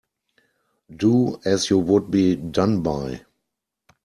[0.97, 3.21] Do as you would be done by.